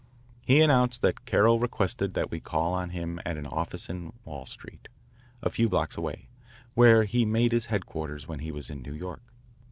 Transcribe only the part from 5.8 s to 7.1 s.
away, where